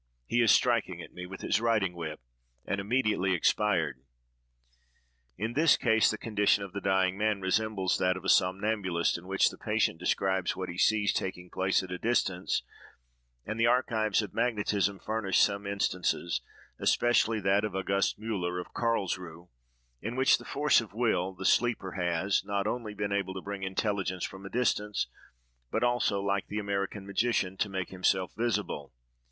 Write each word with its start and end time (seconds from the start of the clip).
he 0.25 0.41
is 0.41 0.51
striking 0.51 0.99
at 0.99 1.13
me 1.13 1.27
with 1.27 1.41
his 1.41 1.61
riding 1.61 1.93
whip!" 1.93 2.19
and 2.65 2.81
immediately 2.81 3.33
expired. 3.35 4.01
In 5.37 5.53
this 5.53 5.77
case, 5.77 6.09
the 6.09 6.17
condition 6.17 6.63
of 6.63 6.73
the 6.73 6.81
dying 6.81 7.19
man 7.19 7.39
resembles 7.39 7.99
that 7.99 8.17
of 8.17 8.25
a 8.25 8.29
somnambulist, 8.29 9.15
in 9.19 9.27
which 9.27 9.51
the 9.51 9.59
patient 9.59 9.99
describes 9.99 10.55
what 10.55 10.69
he 10.69 10.77
sees 10.79 11.13
taking 11.13 11.51
place 11.51 11.83
at 11.83 11.91
a 11.91 11.99
distance; 11.99 12.63
and 13.45 13.59
the 13.59 13.67
archives 13.67 14.23
of 14.23 14.33
magnetism 14.33 14.97
furnish 14.97 15.37
some 15.37 15.67
instances, 15.67 16.41
especially 16.79 17.39
that 17.39 17.63
of 17.63 17.75
Auguste 17.75 18.19
Müller, 18.19 18.59
of 18.59 18.73
Carlsruhe, 18.73 19.49
in 20.01 20.15
which, 20.15 20.39
by 20.39 20.41
the 20.41 20.49
force 20.49 20.81
of 20.81 20.95
will, 20.95 21.31
the 21.31 21.45
sleeper 21.45 21.91
has 21.91 22.43
not 22.43 22.65
only 22.65 22.95
been 22.95 23.11
able 23.11 23.35
to 23.35 23.41
bring 23.41 23.61
intelligence 23.61 24.23
from 24.25 24.47
a 24.47 24.49
distance, 24.49 25.05
but 25.69 25.83
also, 25.83 26.19
like 26.23 26.47
the 26.47 26.57
American 26.57 27.05
magician, 27.05 27.55
to 27.55 27.69
make 27.69 27.89
himself 27.89 28.33
visible. 28.35 28.91